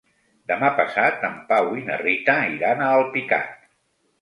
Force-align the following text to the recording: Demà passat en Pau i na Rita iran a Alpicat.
Demà 0.51 0.69
passat 0.77 1.27
en 1.29 1.35
Pau 1.51 1.69
i 1.81 1.85
na 1.91 1.99
Rita 2.03 2.39
iran 2.55 2.83
a 2.87 2.89
Alpicat. 2.97 3.57